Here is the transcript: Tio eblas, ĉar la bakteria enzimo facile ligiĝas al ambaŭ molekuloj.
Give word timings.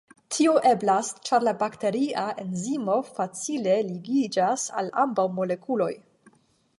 Tio 0.35 0.53
eblas, 0.69 1.09
ĉar 1.29 1.43
la 1.47 1.51
bakteria 1.63 2.23
enzimo 2.43 2.95
facile 3.19 3.75
ligiĝas 3.91 4.65
al 4.83 4.93
ambaŭ 5.05 5.27
molekuloj. 5.41 5.95